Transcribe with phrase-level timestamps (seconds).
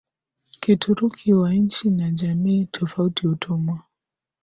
[0.61, 3.79] Kituruki wa nchi na jamii tofauti utumwa